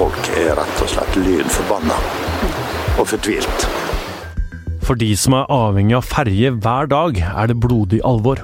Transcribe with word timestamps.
Folk 0.00 0.30
er 0.32 0.54
rett 0.56 0.78
og 0.80 0.88
slett 0.88 1.16
lyn 1.20 1.50
og 2.96 3.02
fortvilt. 3.04 3.66
For 4.80 4.96
de 4.96 5.10
som 5.12 5.36
er 5.36 5.52
avhengig 5.52 5.98
av 5.98 6.08
ferje 6.08 6.54
hver 6.56 6.88
dag, 6.88 7.20
er 7.20 7.50
det 7.50 7.58
blodig 7.60 8.00
alvor. 8.08 8.40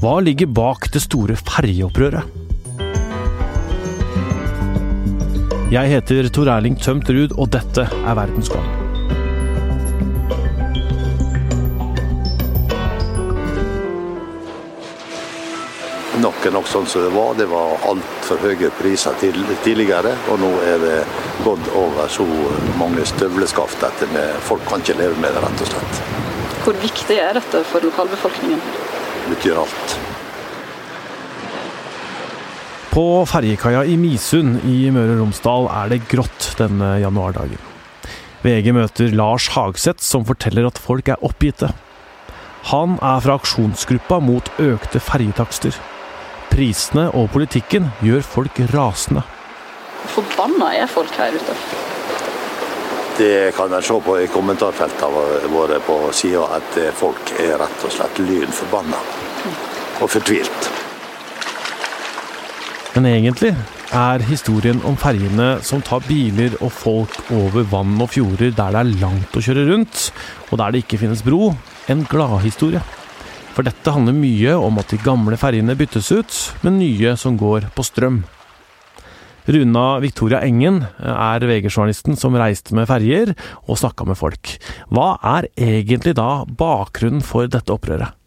Hva 0.00 0.14
ligger 0.24 0.48
bak 0.48 0.88
det 0.94 1.04
store 1.04 1.36
ferjeopprøret? 1.36 2.24
Jeg 5.68 5.92
heter 5.92 6.32
Tor 6.32 6.48
Erling 6.56 6.80
Tømt 6.80 7.12
Ruud, 7.12 7.36
og 7.36 7.52
dette 7.52 7.84
er 7.84 8.16
Verdensgang. 8.16 8.77
Nok 16.18 16.46
er 16.48 16.50
nok 16.50 16.66
sånn 16.66 16.86
som 16.90 17.04
det 17.04 17.10
var. 17.14 17.36
Det 17.38 17.46
var 17.46 17.76
altfor 17.86 18.40
høye 18.42 18.70
priser 18.74 19.14
tidligere, 19.20 20.16
og 20.32 20.40
nå 20.42 20.50
er 20.66 20.80
det 20.82 20.96
gått 21.44 21.68
over 21.78 22.10
så 22.10 22.26
mange 22.80 23.04
støvleskaft 23.06 23.84
at 23.86 24.02
folk 24.46 24.64
kan 24.66 24.82
ikke 24.82 24.98
leve 24.98 25.18
med 25.22 25.36
det, 25.36 25.42
rett 25.44 25.62
og 25.62 25.70
slett. 25.70 26.00
Hvor 26.64 26.78
viktig 26.82 27.18
er 27.22 27.38
dette 27.38 27.62
for 27.70 27.86
lokalbefolkningen? 27.86 28.62
Det 29.28 29.36
betyr 29.36 29.60
alt. 29.62 29.98
På 32.90 33.04
ferjekaia 33.30 33.84
i 33.86 33.94
Misund 34.00 34.64
i 34.66 34.88
Møre 34.90 35.14
og 35.14 35.20
Romsdal 35.22 35.68
er 35.70 35.92
det 35.92 36.00
grått 36.10 36.48
denne 36.58 36.96
januardagen. 36.98 37.60
VG 38.42 38.72
møter 38.74 39.14
Lars 39.14 39.46
Hagseth, 39.54 40.02
som 40.02 40.26
forteller 40.26 40.66
at 40.66 40.80
folk 40.82 41.10
er 41.12 41.22
oppgitte. 41.22 41.70
Han 42.72 42.98
er 42.98 43.22
fra 43.22 43.38
aksjonsgruppa 43.38 44.18
mot 44.24 44.50
økte 44.58 44.98
ferjetakster. 45.02 45.78
Prisene 46.58 47.04
og 47.14 47.28
politikken 47.30 47.84
gjør 48.02 48.24
folk 48.26 48.56
rasende. 48.72 49.20
Forbanna 50.10 50.72
er 50.74 50.88
folk 50.90 51.12
her 51.14 51.36
ute? 51.38 51.54
Det 53.14 53.52
kan 53.54 53.70
en 53.70 53.84
se 53.86 53.94
på 54.02 54.16
i 54.18 54.26
kommentarfeltene 54.26 55.52
våre 55.52 55.78
på 55.86 56.00
sida, 56.10 56.48
at 56.58 56.80
folk 56.98 57.30
er 57.38 57.54
rett 57.62 57.86
og 57.86 57.94
slett 57.94 58.18
lyn 58.26 58.50
forbanna 58.50 58.98
og 60.02 60.10
fortvilt. 60.10 60.68
Men 62.98 63.06
egentlig 63.06 63.54
er 63.94 64.26
historien 64.26 64.82
om 64.82 64.98
ferjene 64.98 65.60
som 65.62 65.78
tar 65.86 66.02
biler 66.10 66.58
og 66.58 66.74
folk 66.74 67.20
over 67.38 67.70
vann 67.70 67.94
og 68.02 68.10
fjorder 68.18 68.50
der 68.50 68.74
det 68.74 68.82
er 68.82 68.94
langt 69.06 69.38
å 69.38 69.46
kjøre 69.46 69.70
rundt, 69.70 70.08
og 70.50 70.58
der 70.58 70.74
det 70.74 70.88
ikke 70.88 71.04
finnes 71.06 71.22
bro, 71.22 71.52
en 71.86 72.02
gladhistorie. 72.10 72.82
For 73.58 73.66
dette 73.66 73.90
handler 73.90 74.14
mye 74.14 74.52
om 74.54 74.76
at 74.78 74.92
de 74.92 75.00
gamle 75.02 75.34
ferjene 75.34 75.74
byttes 75.74 76.12
ut 76.14 76.34
med 76.62 76.76
nye 76.76 77.16
som 77.18 77.34
går 77.34 77.64
på 77.74 77.82
strøm. 77.82 78.20
Runa 79.50 79.82
Victoria 79.98 80.44
Engen 80.46 80.84
er 81.02 81.42
VG-journalisten 81.42 82.14
som 82.20 82.38
reiste 82.38 82.76
med 82.78 82.86
ferjer 82.86 83.32
og 83.64 83.80
snakka 83.80 84.06
med 84.06 84.20
folk. 84.20 84.52
Hva 84.94 85.08
er 85.34 85.50
egentlig 85.58 86.14
da 86.20 86.44
bakgrunnen 86.46 87.24
for 87.24 87.50
dette 87.50 87.74
opprøret? 87.74 88.17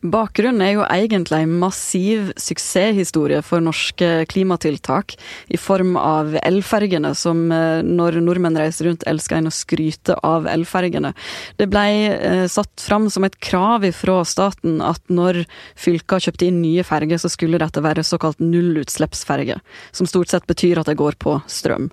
Bakgrunnen 0.00 0.62
er 0.64 0.70
jo 0.78 0.84
egentlig 0.86 1.42
en 1.44 1.58
massiv 1.60 2.30
suksesshistorie 2.40 3.42
for 3.44 3.60
norske 3.60 4.24
klimatiltak, 4.32 5.12
i 5.52 5.58
form 5.60 5.92
av 6.00 6.32
elfergene, 6.40 7.12
som 7.14 7.42
eh, 7.52 7.82
når 7.84 8.16
nordmenn 8.24 8.56
reiser 8.56 8.88
rundt 8.88 9.04
elsker 9.10 9.36
en 9.36 9.50
å 9.50 9.52
skryte 9.52 10.16
av 10.24 10.48
elfergene. 10.48 11.12
Det 11.60 11.68
ble 11.68 11.84
eh, 12.14 12.46
satt 12.48 12.80
fram 12.80 13.10
som 13.12 13.26
et 13.28 13.36
krav 13.44 13.84
fra 13.96 14.22
staten 14.24 14.80
at 14.84 15.02
når 15.12 15.42
fylka 15.76 16.20
kjøpte 16.24 16.48
inn 16.48 16.62
nye 16.64 16.84
ferger, 16.86 17.20
så 17.20 17.28
skulle 17.32 17.60
dette 17.60 17.84
være 17.84 18.06
såkalt 18.06 18.40
nullutslippsferger, 18.40 19.60
som 19.92 20.08
stort 20.08 20.32
sett 20.32 20.48
betyr 20.48 20.80
at 20.80 20.88
det 20.88 20.96
går 21.00 21.20
på 21.20 21.36
strøm. 21.44 21.90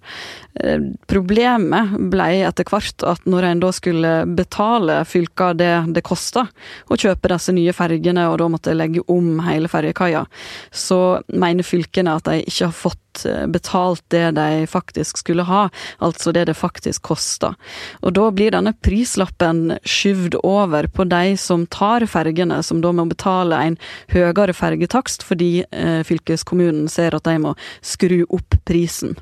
Eh, 0.63 0.79
problemet 1.11 1.97
ble 2.11 2.29
etter 2.47 2.71
hvert 2.71 3.03
at 3.03 3.27
når 3.27 3.51
en 3.51 3.67
da 3.67 3.75
skulle 3.75 4.15
betale 4.39 5.01
fylka 5.03 5.51
det 5.57 5.75
det 5.91 6.07
kosta 6.07 6.47
å 6.87 6.95
kjøpe 6.95 7.35
disse 7.35 7.51
nye 7.51 7.75
fergene, 7.75 7.96
fergene 7.97 8.27
og 8.29 8.39
da 8.39 8.47
måtte 8.51 8.75
legge 8.75 9.03
om 9.07 9.41
hele 9.45 9.67
ferjekaia, 9.67 10.25
så 10.71 11.21
mener 11.27 11.63
fylkene 11.65 12.17
at 12.17 12.25
de 12.27 12.43
ikke 12.45 12.69
har 12.69 12.75
fått 12.75 13.25
eh, 13.25 13.45
betalt 13.47 14.03
det 14.09 14.35
de 14.37 14.67
faktisk 14.67 15.17
skulle 15.17 15.43
ha, 15.47 15.69
altså 15.99 16.31
det 16.31 16.47
det 16.47 16.57
faktisk 16.57 17.01
koster. 17.03 17.55
Og 18.01 18.13
da 18.13 18.29
blir 18.31 18.51
denne 18.51 18.73
prislappen 18.73 19.77
skyvd 19.83 20.39
over 20.43 20.87
på 20.87 21.07
de 21.07 21.35
som 21.37 21.65
tar 21.67 22.05
fergene, 22.07 22.61
som 22.63 22.81
da 22.81 22.91
må 22.91 23.07
betale 23.07 23.57
en 23.57 23.77
høyere 24.13 24.53
fergetakst 24.53 25.23
fordi 25.23 25.63
eh, 25.71 26.03
fylkeskommunen 26.05 26.87
ser 26.87 27.15
at 27.15 27.25
de 27.25 27.37
må 27.41 27.55
skru 27.81 28.23
opp 28.29 28.59
prisen. 28.67 29.17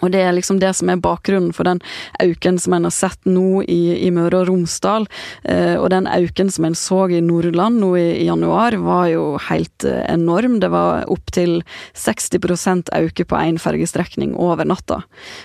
Og 0.00 0.12
det 0.14 0.22
er 0.24 0.34
liksom 0.36 0.60
det 0.60 0.72
som 0.76 0.90
er 0.90 1.00
bakgrunnen 1.02 1.52
for 1.56 1.68
den 1.68 1.80
auken 2.22 2.58
som 2.60 2.76
en 2.76 2.88
har 2.88 2.94
sett 2.94 3.28
nå 3.28 3.62
i, 3.62 4.06
i 4.06 4.10
Møre 4.14 4.42
og 4.42 4.50
Romsdal. 4.50 5.06
Eh, 5.44 5.76
og 5.76 5.90
den 5.92 6.08
auken 6.10 6.52
som 6.52 6.66
en 6.68 6.78
så 6.78 7.02
i 7.10 7.20
Nordland 7.24 7.80
nå 7.82 7.92
i, 7.98 8.06
i 8.22 8.26
januar, 8.28 8.76
var 8.80 9.08
jo 9.12 9.24
helt 9.50 9.86
eh, 9.88 10.02
enorm. 10.12 10.58
Det 10.62 10.70
var 10.72 11.06
opptil 11.12 11.60
60% 11.98 12.92
auke 12.96 13.26
på 13.28 13.40
én 13.40 13.60
fergestrekning 13.60 14.34
over 14.38 14.68
natta. 14.68 15.02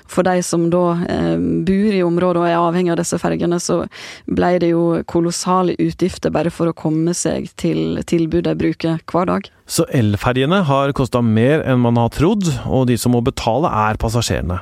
For 0.07 0.27
de 0.27 0.41
som 0.45 0.69
da 0.73 0.85
eh, 1.09 1.35
bor 1.37 1.99
i 1.99 2.03
området 2.05 2.43
og 2.43 2.49
er 2.49 2.59
avhengig 2.59 2.95
av 2.95 3.01
disse 3.01 3.19
fergene, 3.21 3.59
så 3.59 3.83
ble 4.25 4.55
det 4.63 4.71
jo 4.73 4.85
kolossale 5.09 5.75
utgifter 5.81 6.33
bare 6.33 6.53
for 6.53 6.71
å 6.71 6.77
komme 6.77 7.15
seg 7.17 7.51
til 7.59 8.01
tilbudet 8.07 8.45
de 8.45 8.59
bruker 8.59 8.99
hver 9.09 9.29
dag. 9.29 9.47
Så 9.65 9.87
elferjene 9.89 10.61
har 10.67 10.93
kosta 10.97 11.23
mer 11.25 11.63
enn 11.65 11.81
man 11.81 11.97
har 11.97 12.11
trodd, 12.13 12.47
og 12.69 12.85
de 12.89 12.97
som 13.01 13.15
må 13.15 13.23
betale 13.25 13.71
er 13.89 13.97
passasjerene. 14.01 14.59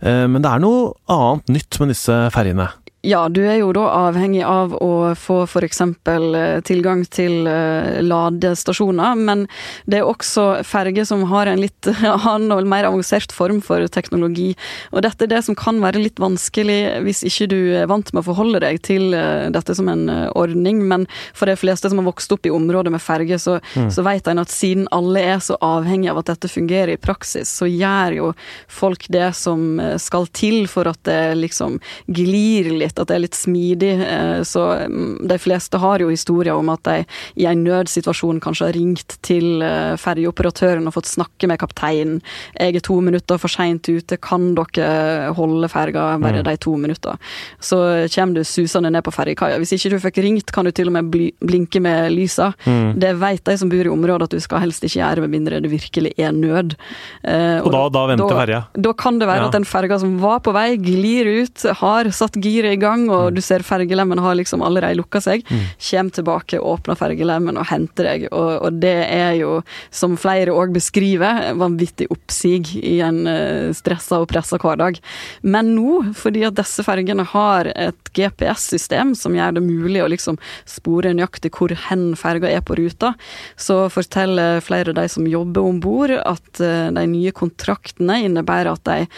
Eh, 0.00 0.24
men 0.30 0.44
det 0.44 0.50
er 0.50 0.62
noe 0.64 0.94
annet 1.12 1.52
nytt 1.58 1.80
med 1.82 1.92
disse 1.92 2.16
ferjene. 2.34 2.70
Ja, 3.06 3.28
du 3.30 3.44
er 3.46 3.60
jo 3.60 3.68
da 3.70 3.84
avhengig 3.94 4.40
av 4.42 4.72
å 4.82 5.12
få 5.14 5.44
f.eks. 5.46 5.80
Eh, 5.86 6.58
tilgang 6.66 7.04
til 7.06 7.46
eh, 7.46 8.00
ladestasjoner, 8.02 9.14
men 9.14 9.44
det 9.86 10.00
er 10.00 10.08
også 10.08 10.64
ferger 10.66 11.06
som 11.06 11.22
har 11.30 11.46
en 11.46 11.62
litt 11.62 11.86
annen 12.02 12.50
og 12.56 12.66
mer 12.66 12.88
avansert 12.88 13.30
form 13.30 13.60
for 13.62 13.86
teknologi. 13.94 14.48
Og 14.90 15.04
dette 15.06 15.28
er 15.28 15.30
det 15.30 15.44
som 15.46 15.54
kan 15.54 15.78
være 15.84 16.02
litt 16.02 16.18
vanskelig 16.18 16.80
hvis 17.06 17.22
ikke 17.28 17.46
du 17.52 17.58
er 17.78 17.86
vant 17.86 18.10
med 18.10 18.24
å 18.24 18.28
forholde 18.32 18.64
deg 18.66 18.82
til 18.88 19.14
eh, 19.14 19.46
dette 19.54 19.78
som 19.78 19.92
en 19.92 20.02
ordning, 20.34 20.82
men 20.90 21.06
for 21.38 21.46
de 21.46 21.54
fleste 21.60 21.92
som 21.92 22.02
har 22.02 22.08
vokst 22.08 22.34
opp 22.34 22.50
i 22.50 22.54
området 22.54 22.96
med 22.96 23.04
ferge, 23.04 23.38
så, 23.38 23.60
mm. 23.78 23.92
så 23.94 24.06
vet 24.08 24.26
en 24.26 24.42
at 24.42 24.50
siden 24.50 24.90
alle 24.90 25.22
er 25.22 25.38
så 25.44 25.54
avhengig 25.62 26.10
av 26.10 26.24
at 26.24 26.32
dette 26.34 26.50
fungerer 26.50 26.96
i 26.96 26.98
praksis, 26.98 27.54
så 27.60 27.70
gjør 27.70 28.18
jo 28.18 28.34
folk 28.66 29.06
det 29.14 29.30
som 29.38 29.78
skal 30.02 30.26
til 30.34 30.66
for 30.70 30.90
at 30.90 30.98
det 31.06 31.22
liksom 31.38 31.78
glir 32.10 32.72
litt 32.74 32.87
litt, 32.88 32.98
at 32.98 33.10
det 33.10 33.16
er 33.16 33.24
litt 33.24 33.38
smidig. 33.38 33.92
Eh, 34.04 34.40
så 34.48 34.64
mm, 34.88 35.28
de 35.28 35.38
fleste 35.40 35.80
har 35.80 36.02
jo 36.02 36.10
historier 36.12 36.56
om 36.56 36.72
at 36.72 36.84
de 36.88 36.96
i 37.38 37.46
en 37.48 37.64
nødsituasjon 37.66 38.40
kanskje 38.44 38.68
har 38.68 38.76
ringt 38.76 39.18
til 39.26 39.62
eh, 39.64 39.94
ferjeoperatøren 40.00 40.88
og 40.88 40.96
fått 40.96 41.10
snakke 41.10 41.50
med 41.50 41.60
kapteinen. 41.60 42.20
'Jeg 42.58 42.78
er 42.78 42.84
to 42.84 42.98
minutter 43.04 43.38
for 43.38 43.52
seint 43.52 43.88
ute, 43.88 44.18
kan 44.20 44.54
dere 44.56 45.32
holde 45.36 45.68
ferga 45.70 46.16
bare 46.18 46.42
mm. 46.42 46.46
de 46.48 46.56
to 46.56 46.76
minutter?' 46.76 47.18
Så 47.60 48.08
kommer 48.14 48.40
du 48.40 48.44
susende 48.44 48.90
ned 48.90 49.04
på 49.04 49.14
ferjekaia. 49.14 49.58
Hvis 49.60 49.74
ikke 49.76 49.92
du 49.94 49.98
fikk 50.02 50.22
ringt, 50.24 50.52
kan 50.52 50.64
du 50.64 50.72
til 50.72 50.90
og 50.90 50.96
med 50.96 51.10
blinke 51.12 51.80
med 51.80 52.12
lysa. 52.12 52.52
Mm. 52.64 52.98
Det 53.00 53.12
vet 53.20 53.44
de 53.44 53.56
som 53.58 53.70
bor 53.70 53.84
i 53.84 53.92
området 53.92 54.28
at 54.28 54.36
du 54.36 54.42
skal 54.42 54.62
helst 54.64 54.84
ikke 54.84 55.00
gjøre, 55.00 55.24
med 55.24 55.34
mindre 55.34 55.60
det 55.62 55.70
virkelig 55.72 56.14
er 56.18 56.32
nød. 56.32 56.74
Eh, 57.22 57.58
og, 57.60 57.68
og 57.68 57.74
da, 57.74 57.82
da 57.94 58.04
venter 58.12 58.40
ferja? 58.42 58.60
Da 58.88 58.94
kan 58.98 59.20
det 59.20 59.28
være 59.28 59.44
ja. 59.44 59.50
at 59.50 59.56
den 59.58 59.66
ferga 59.68 59.98
som 60.00 60.16
var 60.22 60.40
på 60.44 60.54
vei, 60.56 60.68
glir 60.80 61.28
ut, 61.42 61.66
har 61.80 62.10
satt 62.14 62.38
giret 62.42 62.76
i 62.76 62.77
gang, 62.82 63.06
og 63.10 63.28
mm. 63.28 63.36
du 63.36 63.42
ser 63.44 63.64
fergelemmen 63.66 64.20
har 64.22 64.36
liksom 64.38 64.62
allerede 64.64 64.98
lukka 64.98 65.20
seg. 65.24 65.44
Mm. 65.48 65.64
Kjem 65.88 66.10
tilbake, 66.18 66.60
åpner 66.60 66.98
fergelemmen 66.98 67.58
og 67.60 67.68
henter 67.70 68.08
deg. 68.10 68.26
Og, 68.32 68.50
og 68.66 68.80
det 68.82 68.96
er 69.06 69.34
jo, 69.40 69.58
som 69.94 70.16
flere 70.20 70.54
òg 70.54 70.74
beskriver, 70.76 71.52
vanvittig 71.58 72.08
oppsig 72.12 72.74
i 72.78 72.98
en 73.04 73.22
uh, 73.28 73.74
stressa 73.76 74.20
og 74.22 74.28
pressa 74.32 74.60
hverdag. 74.60 75.00
Men 75.42 75.74
nå, 75.76 76.14
fordi 76.18 76.44
at 76.48 76.58
disse 76.58 76.84
fergene 76.86 77.26
har 77.32 77.70
et 77.74 78.12
GPS-system 78.16 79.14
som 79.18 79.36
gjør 79.36 79.58
det 79.58 79.64
mulig 79.64 80.02
å 80.04 80.10
liksom 80.10 80.38
spore 80.68 81.14
nøyaktig 81.16 81.52
hvor 81.56 81.72
hen 81.88 82.10
ferga 82.18 82.50
er 82.50 82.64
på 82.64 82.76
ruta, 82.78 83.14
så 83.56 83.86
forteller 83.92 84.62
flere 84.64 84.92
av 84.92 85.00
de 85.00 85.08
som 85.10 85.26
jobber 85.28 85.66
om 85.66 85.80
bord, 85.82 86.12
at 86.18 86.62
uh, 86.62 86.88
de 86.94 87.06
nye 87.10 87.34
kontraktene 87.36 88.20
innebærer 88.26 88.72
at 88.72 88.84
de 88.88 89.08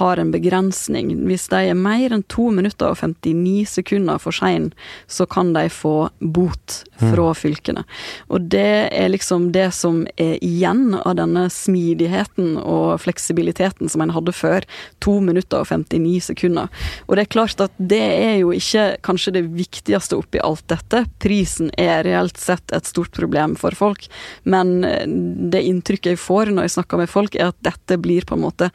har 0.00 0.20
en 0.20 0.32
begrensning. 0.32 1.12
Hvis 1.28 1.48
de 1.52 1.62
er 1.70 1.78
mer 1.78 2.14
enn 2.14 2.24
to 2.30 2.50
minutter 2.54 2.92
og 2.92 3.00
59 3.10 3.66
sekunder 3.68 4.20
for 4.22 4.34
sein, 4.34 4.70
så 5.06 5.26
kan 5.26 5.52
de 5.54 5.66
få 5.72 6.10
bot 6.20 6.82
fra 7.00 7.30
mm. 7.30 7.38
fylkene. 7.38 7.84
Og 8.28 8.48
det 8.52 8.90
er 8.92 9.10
liksom 9.12 9.50
det 9.54 9.70
som 9.76 10.02
er 10.20 10.36
igjen 10.44 10.94
av 10.98 11.16
denne 11.18 11.46
smidigheten 11.52 12.56
og 12.60 13.00
fleksibiliteten 13.04 13.90
som 13.90 14.04
en 14.04 14.14
hadde 14.14 14.34
før. 14.36 14.66
To 15.04 15.18
minutter 15.24 15.62
og 15.62 15.70
59 15.70 16.30
sekunder. 16.30 16.70
Og 17.08 17.16
det 17.16 17.26
er 17.26 17.32
klart 17.36 17.64
at 17.64 17.74
det 17.78 18.02
er 18.02 18.36
jo 18.42 18.52
ikke 18.54 18.86
kanskje 19.06 19.34
det 19.38 19.44
viktigste 19.56 20.18
oppi 20.20 20.42
alt 20.44 20.66
dette. 20.70 21.04
Prisen 21.22 21.72
er 21.80 22.04
reelt 22.06 22.40
sett 22.40 22.74
et 22.74 22.88
stort 22.88 23.14
problem 23.16 23.56
for 23.58 23.74
folk, 23.76 24.06
men 24.44 24.80
det 25.50 25.62
inntrykket 25.66 26.14
jeg 26.14 26.20
får 26.20 26.52
når 26.54 26.66
jeg 26.66 26.76
snakker 26.76 27.00
med 27.00 27.10
folk, 27.10 27.36
er 27.36 27.50
at 27.50 27.58
dette 27.64 27.98
blir 28.00 28.26
på 28.26 28.36
en 28.36 28.44
måte 28.44 28.70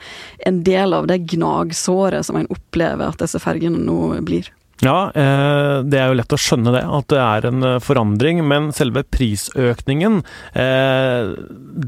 en 0.46 0.62
del 0.66 0.94
av 0.96 1.08
det 1.10 1.22
gnagsåret 1.36 2.26
som 2.26 2.40
en 2.40 2.50
opplever 2.52 3.08
at 3.08 3.22
disse 3.22 3.40
fergene 3.42 3.82
nå 3.86 4.22
blir. 4.28 4.52
Ja, 4.84 5.12
eh, 5.16 5.82
det 5.88 6.00
er 6.00 6.10
jo 6.12 6.18
lett 6.20 6.34
å 6.36 6.40
skjønne 6.40 6.74
det, 6.76 6.84
at 6.84 7.08
det 7.14 7.20
er 7.24 7.48
en 7.48 7.64
eh, 7.64 7.82
forandring. 7.84 8.42
Men 8.48 8.72
selve 8.76 9.06
prisøkningen 9.08 10.20
eh, 10.52 11.36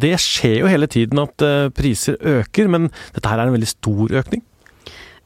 Det 0.06 0.14
skjer 0.24 0.62
jo 0.62 0.70
hele 0.72 0.88
tiden 0.92 1.20
at 1.24 1.48
priser 1.76 2.16
øker, 2.22 2.70
men 2.72 2.92
dette 3.16 3.28
her 3.28 3.42
er 3.42 3.50
en 3.50 3.58
veldig 3.58 3.74
stor 3.74 4.14
økning? 4.22 4.46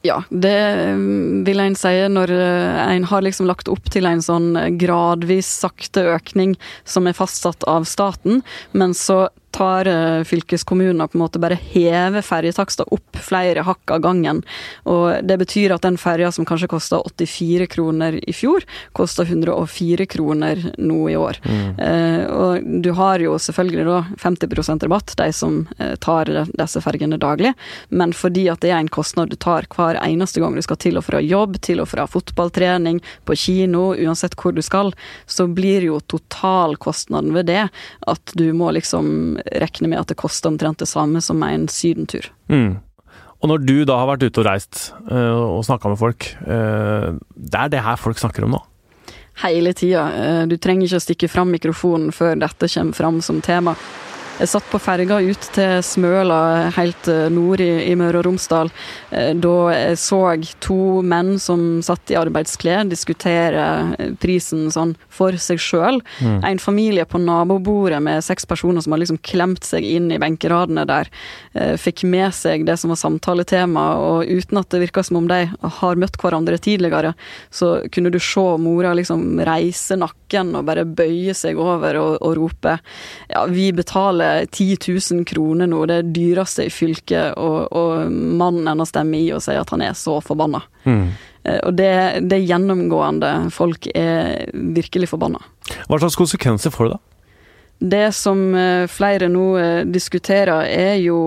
Ja, 0.02 0.16
det 0.34 0.56
vil 1.46 1.62
en 1.62 1.76
si 1.78 1.92
når 2.10 2.32
en 2.34 3.04
har 3.06 3.22
liksom 3.22 3.46
lagt 3.46 3.68
opp 3.70 3.86
til 3.94 4.08
en 4.10 4.24
sånn 4.24 4.56
gradvis 4.74 5.46
sakte 5.62 6.02
økning 6.16 6.56
som 6.82 7.06
er 7.06 7.14
fastsatt 7.14 7.62
av 7.70 7.86
staten, 7.86 8.42
men 8.74 8.96
så 8.98 9.28
tar 9.52 9.88
fylkeskommunene 10.24 10.42
fylkeskommunen 10.62 11.08
på 11.08 11.18
en 11.18 11.22
måte 11.22 11.38
bare 11.38 11.58
hever 11.72 12.22
ferjetakster 12.22 12.86
opp 12.92 13.16
flere 13.22 13.62
hakk 13.62 13.90
av 13.90 14.00
gangen. 14.00 14.42
Og 14.84 15.22
det 15.22 15.38
betyr 15.38 15.72
at 15.74 15.82
den 15.82 15.98
ferja 15.98 16.32
som 16.32 16.44
kanskje 16.44 16.68
kosta 16.68 17.00
84 17.00 17.66
kroner 17.66 18.18
i 18.28 18.32
fjor, 18.32 18.64
koster 18.92 19.24
104 19.24 20.06
kroner 20.06 20.72
nå 20.78 21.08
i 21.10 21.16
år. 21.16 21.38
Mm. 21.44 21.78
Eh, 21.78 22.24
og 22.26 22.82
du 22.82 22.90
har 22.92 23.20
jo 23.20 23.38
selvfølgelig 23.38 23.86
da 23.86 23.98
50% 24.18 24.86
rabatt, 24.86 25.14
de 25.16 25.32
som 25.32 25.66
eh, 25.78 25.94
tar 25.96 26.30
disse 26.52 26.80
fergene 26.82 27.18
daglig, 27.18 27.54
men 27.88 28.12
fordi 28.12 28.48
at 28.50 28.62
det 28.62 28.72
er 28.72 28.80
en 28.80 28.92
kostnad 28.92 29.30
du 29.30 29.36
tar 29.36 29.68
hver 29.72 30.00
eneste 30.02 30.40
gang 30.40 30.56
du 30.56 30.62
skal 30.62 30.80
til 30.80 30.98
og 30.98 31.06
fra 31.06 31.20
jobb, 31.22 31.60
til 31.62 31.82
og 31.82 31.90
fra 31.92 32.06
fotballtrening, 32.06 33.02
på 33.24 33.36
kino, 33.38 33.92
uansett 33.94 34.36
hvor 34.38 34.54
du 34.54 34.62
skal, 34.62 34.92
så 35.26 35.46
blir 35.46 35.84
jo 35.86 36.00
totalkostnaden 36.00 37.32
ved 37.36 37.48
det 37.50 37.66
at 38.08 38.34
du 38.38 38.48
må 38.56 38.70
liksom 38.74 39.41
regne 39.50 39.90
med 39.92 40.02
at 40.02 40.12
det 40.12 40.18
koster 40.20 40.52
omtrent 40.52 40.82
det 40.82 40.90
samme 40.90 41.22
som 41.24 41.42
en 41.46 41.68
sydentur. 41.72 42.28
Mm. 42.52 42.80
Og 43.42 43.50
når 43.50 43.64
du 43.66 43.76
da 43.88 43.96
har 43.98 44.10
vært 44.12 44.28
ute 44.28 44.42
og 44.42 44.46
reist 44.46 44.92
uh, 45.10 45.58
og 45.58 45.64
snakka 45.66 45.90
med 45.90 45.98
folk, 45.98 46.28
uh, 46.46 47.18
det 47.34 47.58
er 47.58 47.72
det 47.72 47.82
her 47.82 47.98
folk 47.98 48.20
snakker 48.20 48.46
om 48.46 48.54
nå? 48.54 48.62
Hele 49.42 49.72
tida. 49.74 50.06
Uh, 50.14 50.42
du 50.46 50.54
trenger 50.62 50.86
ikke 50.86 51.00
å 51.00 51.06
stikke 51.08 51.30
fram 51.32 51.50
mikrofonen 51.50 52.14
før 52.14 52.38
dette 52.38 52.70
kommer 52.70 52.98
fram 52.98 53.18
som 53.24 53.42
tema. 53.42 53.74
Jeg 54.42 54.50
satt 54.50 54.66
på 54.72 54.78
ferga 54.82 55.20
ut 55.22 55.44
til 55.54 55.82
Smøla, 55.86 56.72
helt 56.74 57.06
eh, 57.10 57.28
nord 57.30 57.60
i, 57.62 57.68
i 57.86 57.92
Møre 57.98 58.18
og 58.18 58.24
Romsdal, 58.26 58.72
eh, 59.14 59.30
da 59.38 59.52
jeg 59.70 60.00
så 60.02 60.18
to 60.62 60.78
menn 61.06 61.36
som 61.42 61.82
satt 61.84 62.10
i 62.10 62.16
arbeidsklær, 62.18 62.88
diskutere 62.90 63.66
eh, 63.94 64.10
prisen 64.18 64.66
sånn 64.74 64.96
for 65.12 65.38
seg 65.38 65.60
sjøl. 65.62 66.00
Mm. 66.18 66.40
En 66.48 66.62
familie 66.62 67.04
på 67.06 67.20
nabobordet 67.22 68.00
med 68.02 68.24
seks 68.26 68.48
personer 68.50 68.82
som 68.82 68.96
har 68.96 69.02
liksom 69.04 69.20
klemt 69.22 69.68
seg 69.68 69.86
inn 69.86 70.10
i 70.10 70.18
benkeradene 70.22 70.86
der, 70.88 71.10
fikk 71.78 72.02
med 72.08 72.32
seg 72.32 72.62
det 72.64 72.78
som 72.80 72.90
var 72.90 72.98
samtaletema, 72.98 73.82
og 74.00 74.24
uten 74.24 74.58
at 74.58 74.70
det 74.72 74.80
virka 74.86 75.02
som 75.04 75.18
om 75.20 75.26
de 75.28 75.42
har 75.78 76.00
møtt 76.00 76.16
hverandre 76.18 76.56
tidligere, 76.62 77.12
så 77.52 77.74
kunne 77.92 78.10
du 78.10 78.18
se 78.22 78.46
mora 78.62 78.94
liksom 78.96 79.42
reise 79.44 79.98
nakken 80.00 80.54
og 80.56 80.64
bare 80.70 80.86
bøye 80.88 81.34
seg 81.36 81.60
over 81.60 81.98
og, 82.00 82.14
og 82.24 82.38
rope 82.38 82.78
ja, 83.28 83.44
vi 83.52 83.68
betaler 83.76 84.31
betaler 84.31 84.31
10 84.50 84.78
000 84.88 85.26
kroner 85.28 85.68
nå, 85.70 85.84
det 85.90 86.00
dyreste 86.14 86.66
i 86.68 86.72
fylket, 86.72 87.36
og, 87.40 87.68
og 87.72 88.10
mannen 88.12 88.68
hennes 88.70 88.92
stemmer 88.92 89.20
i 89.20 89.30
og 89.34 89.42
sier 89.44 89.62
at 89.62 89.72
han 89.74 89.84
er 89.84 89.94
så 89.98 90.18
forbanna. 90.24 90.62
Mm. 90.84 91.06
Eh, 91.44 91.60
og 91.66 91.74
det, 91.78 91.94
det 92.30 92.42
gjennomgående. 92.44 93.32
Folk 93.54 93.88
er 93.94 94.50
virkelig 94.52 95.10
forbanna. 95.12 95.42
Hva 95.88 96.02
slags 96.02 96.18
konsekvenser 96.18 96.74
får 96.74 96.88
det, 96.88 96.98
da? 96.98 97.08
Det 97.82 98.04
som 98.14 98.44
eh, 98.54 98.84
flere 98.90 99.28
nå 99.32 99.46
eh, 99.58 99.80
diskuterer, 99.90 100.68
er 100.70 101.00
jo 101.02 101.18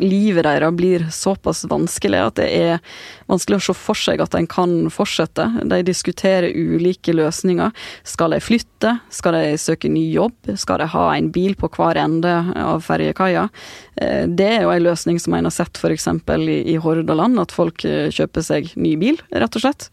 livet 0.00 0.46
deres 0.46 0.74
blir 0.76 1.06
såpass 1.14 1.64
vanskelig 1.68 2.20
at 2.20 2.38
det 2.40 2.48
er 2.54 2.82
vanskelig 3.28 3.60
å 3.60 3.66
se 3.68 3.74
for 3.76 3.98
seg 3.98 4.22
at 4.24 4.36
en 4.38 4.48
kan 4.50 4.74
fortsette. 4.92 5.46
De 5.68 5.80
diskuterer 5.86 6.54
ulike 6.54 7.14
løsninger. 7.16 7.74
Skal 8.06 8.34
de 8.34 8.40
flytte? 8.42 8.94
Skal 9.14 9.36
de 9.36 9.58
søke 9.60 9.90
ny 9.92 10.06
jobb? 10.12 10.52
Skal 10.56 10.82
de 10.82 10.90
ha 10.94 11.08
en 11.14 11.32
bil 11.34 11.56
på 11.58 11.70
hver 11.76 12.00
ende 12.00 12.34
av 12.58 12.84
ferjekaia? 12.86 13.48
Eh, 13.96 14.24
det 14.28 14.48
er 14.58 14.64
jo 14.64 14.72
en 14.74 14.86
løsning 14.86 15.20
som 15.22 15.36
en 15.36 15.48
har 15.48 15.54
sett 15.54 15.80
f.eks. 15.80 16.08
i 16.48 16.78
Hordaland, 16.82 17.40
at 17.42 17.54
folk 17.54 17.84
eh, 17.88 18.08
kjøper 18.14 18.44
seg 18.44 18.72
ny 18.76 18.96
bil, 19.00 19.20
rett 19.34 19.58
og 19.58 19.64
slett. 19.64 19.90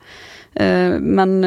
Eh, 0.55 0.95
men 0.99 1.41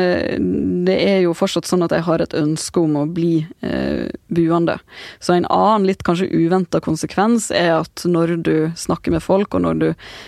det 0.85 0.97
er 1.01 1.23
jo 1.25 1.37
fortsatt 1.37 1.69
sånn 1.69 1.87
at 1.87 1.95
jeg 1.97 2.05
har 2.05 2.23
et 2.23 2.37
ønske 2.37 2.83
om 2.83 2.99
å 3.01 3.07
bli 3.09 3.47
eh, 3.65 4.09
buende. 4.29 4.79
Så 5.21 5.35
en 5.35 5.49
annen 5.49 5.89
litt 5.89 6.05
kanskje 6.07 6.29
uventa 6.29 6.83
konsekvens 6.85 7.51
er 7.55 7.79
at 7.79 8.05
når 8.09 8.38
du 8.47 8.71
snakker 8.79 9.15
med 9.15 9.25
folk, 9.25 9.55
og 9.55 9.65
når 9.65 9.83
du 9.83 9.87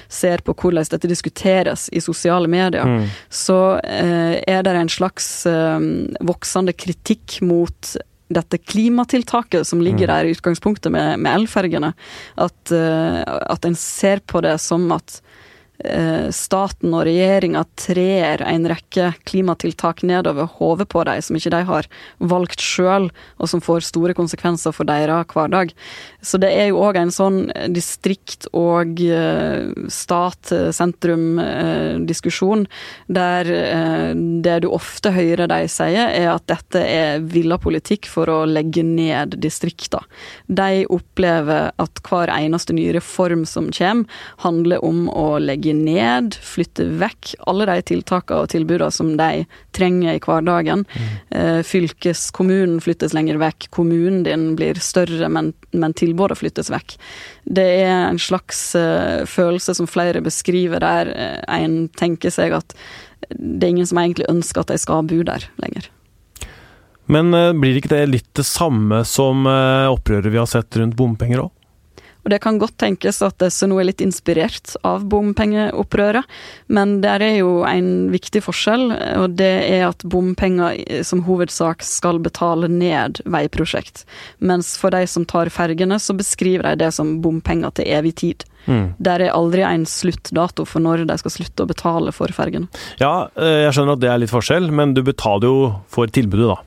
ser 0.09 0.45
på 0.47 0.55
hvordan 0.55 0.89
dette 0.91 1.11
diskuteres 1.11 1.89
i 1.93 2.03
sosiale 2.05 2.51
medier, 2.51 2.87
mm. 2.87 3.09
så 3.29 3.81
er 3.85 4.63
det 4.65 4.75
en 4.77 4.93
slags 4.93 5.27
voksende 5.47 6.75
kritikk 6.77 7.41
mot 7.47 7.95
dette 8.31 8.61
klimatiltaket 8.63 9.67
som 9.67 9.83
ligger 9.83 10.07
mm. 10.07 10.13
der 10.13 10.29
i 10.29 10.35
utgangspunktet 10.37 10.93
med, 10.95 11.19
med 11.21 11.43
elfergene. 11.43 11.93
At, 12.41 12.73
at 12.73 13.67
en 13.67 13.79
ser 13.79 14.23
på 14.27 14.43
det 14.45 14.57
som 14.63 14.87
at 14.95 15.21
Eh, 15.21 15.60
staten 16.35 16.95
og 16.95 17.05
regjeringa 17.09 17.63
trer 17.81 18.43
en 18.45 18.67
rekke 18.69 19.13
klimatiltak 19.29 20.03
nedover 20.07 20.49
hodet 20.59 20.89
på 20.93 21.05
dem 21.09 21.23
som 21.25 21.37
ikke 21.39 21.53
de 21.55 21.63
har 21.69 21.89
valgt 22.19 22.61
sjøl, 22.65 23.11
og 23.41 23.47
som 23.51 23.61
får 23.65 23.81
store 23.89 24.15
konsekvenser 24.17 24.73
for 24.77 24.85
deres 24.89 25.27
hverdag. 25.33 25.69
Så 26.23 26.39
det 26.41 26.51
er 26.53 26.67
jo 26.71 26.81
òg 26.85 26.97
en 27.01 27.13
sånn 27.15 27.51
distrikt- 27.73 28.49
og 28.57 29.01
eh, 29.01 29.73
stat-sentrum-diskusjon, 29.91 32.67
der 33.09 33.51
eh, 33.51 34.15
det 34.45 34.61
du 34.65 34.69
ofte 34.73 35.11
hører 35.15 35.47
de 35.51 35.69
sier, 35.71 36.09
er 36.11 36.29
at 36.35 36.47
dette 36.51 36.79
er 36.81 37.21
villa 37.21 37.59
politikk 37.61 38.07
for 38.11 38.29
å 38.31 38.45
legge 38.49 38.83
ned 38.87 39.35
distrikter. 39.41 40.01
De 40.47 40.87
opplever 40.91 41.71
at 41.81 42.01
hver 42.07 42.29
eneste 42.35 42.73
nye 42.77 42.93
reform 42.97 43.45
som 43.49 43.71
kommer, 43.73 44.05
handler 44.45 44.85
om 44.85 45.09
å 45.09 45.39
legge 45.41 45.70
legge 45.71 45.85
ned, 45.95 46.35
flytte 46.35 46.85
vekk 47.01 47.35
alle 47.47 47.67
de 47.67 47.83
tiltakene 47.83 48.43
og 48.43 48.51
tilbudene 48.51 48.91
som 48.91 49.17
de 49.17 49.47
trenger 49.73 50.15
i 50.15 50.21
hverdagen. 50.21 50.85
Mm. 50.85 51.63
Fylkeskommunen 51.65 52.81
flyttes 52.81 53.15
lenger 53.15 53.39
vekk, 53.39 53.71
kommunen 53.71 54.25
din 54.25 54.57
blir 54.57 54.79
større, 54.81 55.29
men, 55.29 55.53
men 55.73 55.95
tilbudet 55.95 56.39
flyttes 56.39 56.71
vekk. 56.71 56.97
Det 57.45 57.67
er 57.85 58.09
en 58.09 58.19
slags 58.19 58.75
uh, 58.77 59.25
følelse 59.27 59.75
som 59.75 59.89
flere 59.89 60.21
beskriver, 60.21 60.81
der 60.81 61.13
uh, 61.15 61.61
en 61.61 61.89
tenker 61.99 62.31
seg 62.31 62.55
at 62.57 62.75
det 63.31 63.67
er 63.67 63.75
ingen 63.75 63.87
som 63.87 64.01
egentlig 64.01 64.29
ønsker 64.31 64.63
at 64.63 64.73
de 64.73 64.79
skal 64.81 65.05
bo 65.07 65.23
der 65.23 65.45
lenger. 65.61 65.91
Men 67.11 67.35
blir 67.59 67.75
ikke 67.75 67.91
det 67.91 68.05
litt 68.07 68.29
det 68.39 68.45
samme 68.47 69.03
som 69.05 69.43
opprøret 69.45 70.31
vi 70.31 70.39
har 70.39 70.47
sett 70.47 70.77
rundt 70.79 70.95
bompenger 70.95 71.43
òg? 71.43 71.51
Og 72.25 72.33
det 72.33 72.41
kan 72.45 72.59
godt 72.61 72.77
tenkes 72.81 73.21
at 73.25 73.39
disse 73.43 73.69
nå 73.69 73.79
er 73.81 73.91
litt 73.91 74.05
inspirert 74.05 74.75
av 74.87 75.07
bompengeopprøret, 75.11 76.29
men 76.69 76.99
der 77.05 77.25
er 77.25 77.37
jo 77.41 77.61
en 77.69 78.11
viktig 78.13 78.43
forskjell, 78.45 78.91
og 79.23 79.37
det 79.41 79.53
er 79.71 79.87
at 79.89 80.05
bompenger 80.05 81.05
som 81.07 81.25
hovedsak 81.27 81.85
skal 81.87 82.21
betale 82.23 82.71
ned 82.71 83.23
veiprosjekt. 83.25 84.05
Mens 84.39 84.75
for 84.81 84.95
de 84.95 85.07
som 85.11 85.27
tar 85.29 85.53
fergene, 85.53 86.01
så 86.01 86.17
beskriver 86.17 86.71
de 86.71 86.85
det 86.85 86.93
som 86.97 87.19
bompenger 87.25 87.75
til 87.77 87.91
evig 87.91 88.17
tid. 88.21 88.47
Mm. 88.67 88.93
Der 89.01 89.25
er 89.25 89.35
aldri 89.35 89.65
en 89.65 89.87
sluttdato 89.89 90.67
for 90.69 90.85
når 90.85 91.07
de 91.09 91.17
skal 91.21 91.33
slutte 91.33 91.65
å 91.65 91.71
betale 91.71 92.13
for 92.15 92.33
fergene. 92.35 92.69
Ja, 93.01 93.31
eh, 93.37 93.65
jeg 93.67 93.77
skjønner 93.77 93.97
at 93.97 94.03
det 94.05 94.11
er 94.13 94.21
litt 94.21 94.33
forskjell, 94.33 94.69
men 94.75 94.95
du 94.97 95.03
betaler 95.07 95.49
jo 95.49 95.71
for 95.91 96.13
tilbudet, 96.13 96.51
da. 96.53 96.59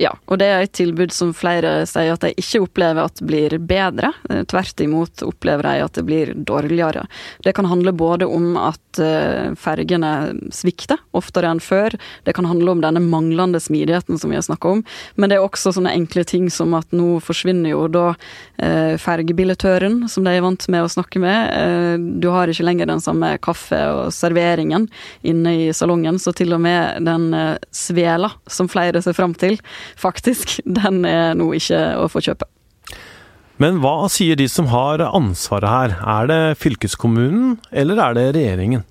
Ja, 0.00 0.14
og 0.32 0.38
det 0.40 0.46
er 0.48 0.62
et 0.64 0.72
tilbud 0.72 1.12
som 1.12 1.34
flere 1.36 1.82
sier 1.84 2.14
at 2.14 2.22
de 2.24 2.30
ikke 2.40 2.62
opplever 2.64 3.04
at 3.04 3.20
blir 3.20 3.52
bedre. 3.60 4.14
Eh, 4.30 4.46
tvert 4.48 4.80
imot 4.80 5.20
opplever 5.26 5.66
de 5.66 5.82
at 5.84 5.98
det 5.98 6.04
blir 6.08 6.30
dårligere. 6.32 7.02
Det 7.44 7.52
kan 7.52 7.68
handle 7.68 7.92
både 7.92 8.24
om 8.24 8.54
at 8.56 9.00
eh, 9.02 9.52
fergene 9.60 10.12
svikter 10.56 11.02
oftere 11.12 11.50
enn 11.52 11.60
før. 11.60 11.98
Det 12.24 12.32
kan 12.32 12.48
handle 12.48 12.72
om 12.72 12.80
denne 12.80 13.02
manglende 13.04 13.60
smidigheten 13.60 14.16
som 14.16 14.32
vi 14.32 14.38
har 14.38 14.46
snakka 14.46 14.72
om. 14.78 14.80
Men 15.20 15.28
det 15.28 15.36
er 15.36 15.44
også 15.44 15.74
sånne 15.76 15.92
enkle 15.92 16.24
ting 16.24 16.48
som 16.48 16.72
at 16.78 16.88
nå 16.96 17.18
forsvinner 17.20 17.74
jo 17.74 17.84
da 17.92 18.06
fergebilletøren, 18.60 18.98
fergebillettøren, 19.00 19.94
som 20.08 20.24
de 20.24 20.32
er 20.36 20.42
vant 20.44 20.64
med 20.72 20.84
å 20.84 20.90
snakke 20.92 21.20
med. 21.22 22.10
Du 22.20 22.28
har 22.32 22.50
ikke 22.50 22.64
lenger 22.66 22.88
den 22.90 23.00
samme 23.02 23.32
kaffe 23.42 23.78
og 23.88 24.12
serveringen 24.14 24.86
inne 25.26 25.54
i 25.64 25.68
salongen, 25.76 26.18
så 26.20 26.34
til 26.36 26.52
og 26.56 26.60
med 26.64 27.04
den 27.06 27.30
svela 27.74 28.32
som 28.50 28.68
flere 28.70 29.00
ser 29.04 29.16
fram 29.16 29.32
til, 29.38 29.56
faktisk, 29.98 30.58
den 30.64 31.04
er 31.08 31.34
nå 31.38 31.50
ikke 31.56 31.80
å 32.00 32.08
få 32.10 32.22
kjøpe. 32.24 32.48
Men 33.60 33.82
hva 33.82 34.08
sier 34.08 34.38
de 34.40 34.46
som 34.48 34.70
har 34.72 35.02
ansvaret 35.04 35.68
her? 35.68 35.96
Er 36.08 36.30
det 36.30 36.40
fylkeskommunen, 36.62 37.58
eller 37.72 38.00
er 38.00 38.16
det 38.16 38.28
regjeringen? 38.38 38.86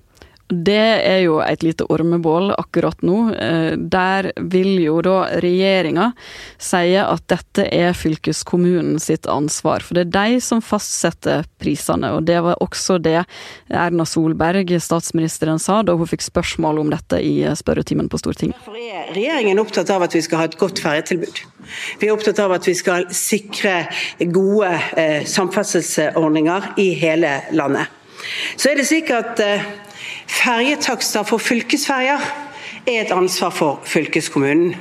Det 0.50 0.74
er 1.06 1.20
jo 1.22 1.38
et 1.44 1.62
lite 1.62 1.86
ormebål 1.92 2.50
akkurat 2.58 3.02
nå. 3.06 3.18
Eh, 3.34 3.72
der 3.78 4.32
vil 4.50 4.80
jo 4.82 4.98
da 5.04 5.16
regjeringa 5.42 6.10
si 6.58 6.96
at 6.98 7.22
dette 7.30 7.66
er 7.70 7.94
fylkeskommunen 7.94 8.98
sitt 9.02 9.28
ansvar. 9.30 9.84
For 9.86 9.94
det 9.94 10.08
er 10.08 10.14
de 10.16 10.40
som 10.42 10.62
fastsetter 10.64 11.46
prisene. 11.62 12.10
Og 12.16 12.26
det 12.26 12.40
var 12.42 12.58
også 12.64 12.98
det 13.02 13.20
Erna 13.70 14.06
Solberg, 14.08 14.72
statsministeren, 14.82 15.62
sa 15.62 15.80
da 15.86 15.94
hun 15.94 16.10
fikk 16.10 16.26
spørsmål 16.26 16.82
om 16.82 16.90
dette 16.90 17.20
i 17.22 17.44
spørretimen 17.56 18.10
på 18.10 18.18
Stortinget. 18.18 18.58
Derfor 18.58 18.80
er 18.80 19.12
regjeringen 19.14 19.62
opptatt 19.62 19.92
av 19.94 20.02
at 20.06 20.16
vi 20.16 20.24
skal 20.26 20.42
ha 20.42 20.48
et 20.50 20.58
godt 20.58 20.82
ferjetilbud. 20.82 21.44
Vi 22.00 22.08
er 22.08 22.16
opptatt 22.16 22.42
av 22.42 22.56
at 22.56 22.66
vi 22.66 22.74
skal 22.74 23.06
sikre 23.14 23.84
gode 24.34 24.72
eh, 24.98 25.22
samferdselsordninger 25.30 26.72
i 26.82 26.90
hele 26.98 27.36
landet. 27.54 27.86
Så 28.56 28.72
er 28.72 28.80
det 28.80 28.88
slik 28.88 29.12
at 29.14 29.40
eh, 29.44 29.70
Ferjetakster 30.30 31.26
for 31.28 31.42
fylkesferjer 31.42 32.22
er 32.88 33.02
et 33.04 33.12
ansvar 33.14 33.52
for 33.54 33.80
fylkeskommunen. 33.88 34.74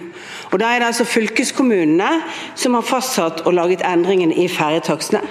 Og 0.49 0.57
Da 0.59 0.71
er 0.73 0.81
det 0.81 0.87
altså 0.89 1.05
fylkeskommunene 1.05 2.07
som 2.57 2.73
har 2.73 2.85
fastsatt 2.85 3.43
og 3.45 3.53
laget 3.53 3.83
endringen 3.85 4.31
i 4.33 4.47
ferjetakstene. 4.49 5.21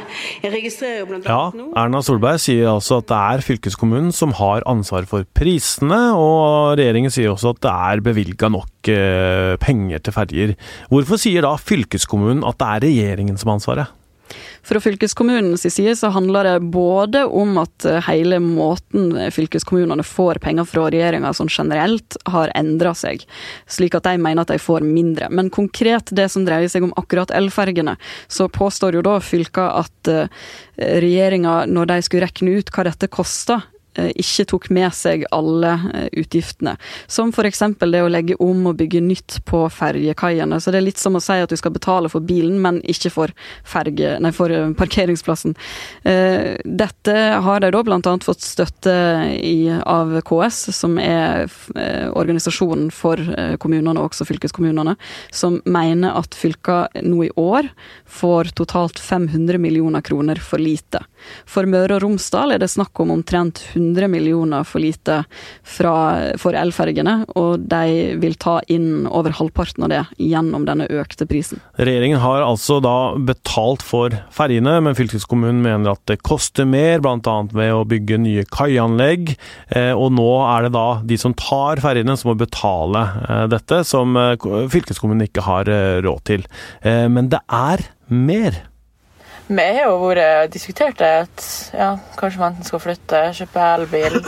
Jeg 0.44 0.52
registrerer 0.52 1.00
jo 1.00 1.08
blant 1.10 1.26
Ja, 1.26 1.50
Erna 1.82 2.02
Solberg 2.06 2.38
sier 2.42 2.70
altså 2.70 3.00
at 3.02 3.08
det 3.10 3.18
er 3.18 3.44
fylkeskommunen 3.48 4.12
som 4.14 4.36
har 4.38 4.62
ansvar 4.70 5.08
for 5.10 5.26
prisene, 5.34 6.00
og 6.14 6.78
regjeringen 6.78 7.10
sier 7.14 7.32
også 7.32 7.56
at 7.56 7.62
det 7.66 7.74
er 7.74 8.04
bevilga 8.06 8.52
nok 8.54 8.92
eh, 8.94 9.56
penger 9.58 9.98
til 10.06 10.14
ferjer. 10.14 10.54
Hvorfor 10.92 11.18
sier 11.18 11.42
da 11.42 11.56
fylkeskommunen 11.58 12.46
at 12.46 12.60
det 12.62 12.68
er 12.68 12.86
regjeringen 12.86 13.40
som 13.40 13.50
har 13.50 13.58
ansvaret? 13.58 13.97
Fra 14.68 14.80
fylkeskommunens 14.84 15.64
side 15.72 15.94
så 15.96 16.10
handler 16.12 16.44
det 16.44 16.70
både 16.74 17.22
om 17.24 17.56
at 17.62 17.86
eh, 17.88 18.02
hele 18.04 18.36
måten 18.44 19.14
fylkeskommunene 19.32 20.04
får 20.04 20.42
penger 20.44 20.68
fra 20.68 20.90
regjeringa 20.92 21.30
sånn 21.32 21.48
generelt, 21.48 22.18
har 22.28 22.52
endra 22.58 22.92
seg, 22.98 23.24
slik 23.64 23.96
at 23.96 24.04
de 24.04 24.20
mener 24.20 24.44
at 24.44 24.52
de 24.52 24.60
får 24.60 24.84
mindre. 24.84 25.30
Men 25.32 25.48
konkret 25.54 26.12
det 26.12 26.28
som 26.34 26.44
dreier 26.44 26.68
seg 26.68 26.84
om 26.84 26.92
akkurat 27.00 27.32
elfergene, 27.32 27.96
så 28.28 28.50
påstår 28.52 28.98
jo 28.98 29.06
da 29.08 29.16
fylka 29.24 29.70
at 29.80 30.12
eh, 30.12 30.28
regjeringa, 30.76 31.62
når 31.72 31.94
de 31.94 32.00
skulle 32.04 32.28
rekne 32.28 32.60
ut 32.60 32.74
hva 32.74 32.84
dette 32.90 33.08
koster, 33.08 33.64
Eh, 33.64 33.77
ikke 34.18 34.46
tok 34.52 34.68
med 34.74 34.94
seg 34.94 35.24
alle 35.34 35.72
eh, 35.92 36.08
utgiftene. 36.20 36.76
Som 37.10 37.32
f.eks. 37.32 37.62
det 37.78 38.02
å 38.02 38.10
legge 38.10 38.36
om 38.42 38.66
og 38.70 38.78
bygge 38.80 39.02
nytt 39.04 39.38
på 39.48 39.64
ferjekaiene. 39.72 40.60
Så 40.60 40.72
det 40.72 40.80
er 40.80 40.86
litt 40.88 41.02
som 41.02 41.18
å 41.18 41.22
si 41.22 41.38
at 41.42 41.50
du 41.50 41.56
skal 41.58 41.74
betale 41.74 42.10
for 42.12 42.24
bilen, 42.24 42.60
men 42.62 42.80
ikke 42.88 43.12
for, 43.14 43.34
ferge, 43.66 44.16
nei, 44.22 44.32
for 44.36 44.54
eh, 44.54 44.70
parkeringsplassen. 44.78 45.56
Dette 46.08 47.14
har 47.42 47.60
de 47.62 47.70
da 47.72 47.80
bl.a. 47.84 48.12
fått 48.24 48.44
støtte 48.44 48.92
i, 49.34 49.68
av 49.68 50.12
KS, 50.26 50.58
som 50.76 50.96
er 51.00 51.48
organisasjonen 52.16 52.90
for 52.94 53.20
kommunene, 53.60 53.96
og 53.98 54.10
også 54.10 54.26
fylkeskommunene, 54.28 54.94
som 55.34 55.58
mener 55.68 56.16
at 56.18 56.36
fylka 56.38 56.80
nå 57.04 57.24
i 57.26 57.30
år 57.40 57.70
får 58.08 58.52
totalt 58.58 59.00
500 59.02 59.58
millioner 59.62 60.04
kroner 60.04 60.40
for 60.42 60.62
lite. 60.62 61.02
For 61.48 61.68
Møre 61.68 61.98
og 61.98 62.04
Romsdal 62.04 62.54
er 62.54 62.62
det 62.62 62.70
snakk 62.72 62.98
om 63.02 63.12
omtrent 63.14 63.62
100 63.74 63.87
millioner 64.10 64.66
for 64.68 64.82
lite 64.82 65.22
fra, 65.66 65.94
for 66.40 66.56
elfergene, 66.58 67.22
og 67.38 67.64
de 67.70 68.18
vil 68.20 68.36
ta 68.40 68.58
inn 68.70 69.06
over 69.06 69.34
halvparten 69.38 69.86
av 69.86 69.92
det 69.92 70.02
gjennom 70.22 70.66
denne 70.68 70.88
økte 70.90 71.26
prisen. 71.28 71.62
Regjeringen 71.78 72.20
har 72.22 72.44
altså 72.44 72.78
da 72.84 73.14
betalt 73.18 73.84
for 73.86 74.14
fergene, 74.34 74.78
men 74.84 74.96
fylkeskommunen 74.98 75.62
mener 75.64 75.94
at 75.94 76.04
det 76.10 76.20
koster 76.26 76.68
mer, 76.68 77.02
bl.a. 77.04 77.36
ved 77.52 77.74
å 77.74 77.84
bygge 77.88 78.20
nye 78.22 78.46
kaianlegg. 78.52 79.34
Eh, 79.74 79.92
og 79.92 80.12
nå 80.16 80.28
er 80.48 80.66
det 80.66 80.74
da 80.76 80.86
de 81.08 81.20
som 81.20 81.36
tar 81.38 81.82
fergene 81.84 82.16
som 82.18 82.32
må 82.32 82.38
betale 82.38 83.04
eh, 83.26 83.44
dette, 83.52 83.82
som 83.88 84.16
eh, 84.18 84.48
fylkeskommunen 84.72 85.28
ikke 85.28 85.46
har 85.46 85.68
råd 86.04 86.24
til. 86.28 86.44
Men 86.84 87.28
det 87.32 87.40
er 87.52 87.82
mer. 88.08 88.56
Vi 89.48 89.64
har 89.64 89.86
jo 89.88 89.96
vært 90.02 90.52
diskutert 90.52 90.98
det 91.00 91.12
at 91.24 91.44
ja, 91.72 91.92
kanskje 92.18 92.42
man 92.42 92.52
enten 92.52 92.68
skal 92.68 92.82
flytte, 92.84 93.22
kjøpe 93.38 93.68
elbil, 93.78 94.18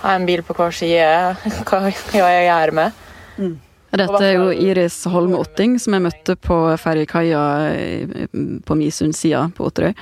ha 0.00 0.14
en 0.16 0.24
bil 0.28 0.40
på 0.46 0.56
hver 0.56 0.72
side. 0.72 1.10
Hva, 1.68 1.84
hva 1.84 2.30
jeg 2.32 2.48
gjør 2.48 2.74
med. 2.80 3.02
Mm. 3.36 3.54
Dette 3.94 4.22
er 4.26 4.32
jo 4.40 4.48
Iris 4.50 4.96
Holme 5.06 5.38
Otting, 5.38 5.76
som 5.78 5.94
jeg 5.94 6.02
møtte 6.02 6.34
på 6.40 6.56
ferjekaia 6.82 7.42
på 8.66 8.76
Misundsida 8.78 9.44
på 9.54 9.68
Otterøy. 9.68 9.92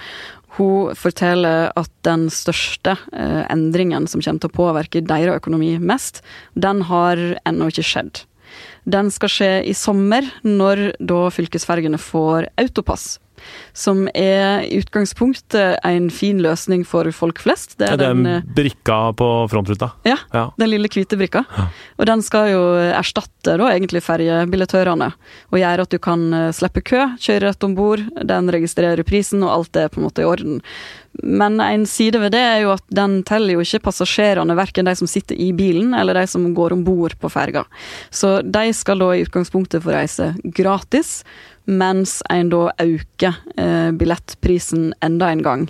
Hun 0.56 0.96
forteller 0.96 1.70
at 1.76 1.90
den 2.04 2.26
største 2.32 2.94
eh, 3.12 3.42
endringen 3.52 4.06
som 4.08 4.20
kommer 4.20 4.42
til 4.42 4.52
å 4.52 4.56
påvirke 4.56 5.04
deres 5.04 5.40
økonomi 5.40 5.74
mest, 5.80 6.20
den 6.52 6.84
har 6.88 7.20
ennå 7.48 7.70
ikke 7.72 7.84
skjedd. 7.88 8.22
Den 8.84 9.08
skal 9.14 9.32
skje 9.32 9.50
i 9.68 9.72
sommer, 9.76 10.26
når 10.44 10.90
da 11.00 11.26
fylkesfergene 11.32 12.00
får 12.00 12.50
autopass 12.60 13.16
som 13.72 14.04
er 14.14 14.66
i 14.66 14.78
utgangspunktet 14.80 15.80
en 15.86 16.08
fin 16.12 16.40
løsning 16.42 16.84
for 16.88 17.08
folk 17.16 17.40
flest. 17.42 17.76
Det 17.80 17.88
er, 17.88 17.96
ja, 17.96 18.10
den 18.10 18.26
eh, 18.28 18.46
brikka 18.56 18.98
på 19.18 19.28
frontruta? 19.52 19.92
Ja, 20.08 20.18
ja. 20.34 20.46
den 20.60 20.72
lille 20.72 20.90
hvite 20.92 21.18
brikka. 21.20 21.44
Ja. 21.56 21.68
Og 21.98 22.08
den 22.10 22.24
skal 22.24 22.52
jo 22.52 22.62
erstatte 22.92 23.56
da 23.58 23.70
egentlig 23.72 24.04
ferjebillettørene, 24.04 25.12
og 25.50 25.60
gjøre 25.60 25.86
at 25.86 25.94
du 25.94 26.00
kan 26.02 26.26
eh, 26.36 26.50
slippe 26.56 26.84
kø, 26.84 27.06
kjøre 27.20 27.48
rett 27.48 27.68
om 27.68 27.76
bord, 27.78 28.04
den 28.28 28.52
registrerer 28.52 29.06
prisen, 29.06 29.44
og 29.46 29.56
alt 29.56 29.80
er 29.80 29.92
på 29.92 30.00
en 30.00 30.08
måte 30.08 30.24
i 30.24 30.28
orden. 30.28 30.60
Men 31.22 31.60
en 31.60 31.84
side 31.86 32.20
ved 32.22 32.32
det 32.32 32.40
er 32.40 32.60
jo 32.64 32.72
at 32.72 32.84
den 32.94 33.18
teller 33.28 33.58
jo 33.58 33.64
ikke 33.64 33.82
passasjerene, 33.88 34.56
verken 34.56 34.88
de 34.88 34.94
som 34.96 35.10
sitter 35.10 35.36
i 35.36 35.50
bilen 35.56 35.92
eller 35.96 36.16
de 36.16 36.24
som 36.30 36.46
går 36.56 36.72
om 36.76 36.84
bord 36.86 37.18
på 37.20 37.30
ferga. 37.32 37.66
Så 38.10 38.38
de 38.42 38.72
skal 38.76 39.02
da 39.02 39.12
i 39.12 39.24
utgangspunktet 39.26 39.84
få 39.84 39.92
reise 39.92 40.32
gratis, 40.56 41.20
mens 41.64 42.20
en 42.30 42.50
da 42.52 42.70
øker 42.82 43.38
eh, 43.58 43.90
billettprisen 43.98 44.92
enda 45.04 45.30
en 45.32 45.42
gang. 45.42 45.68